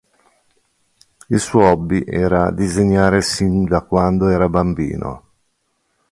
Il 1.27 1.39
suo 1.39 1.69
hobby 1.69 2.03
era 2.07 2.49
disegnare 2.49 3.21
sin 3.21 3.65
da 3.65 3.83
quando 3.83 4.29
era 4.29 4.49
bambino. 4.49 5.29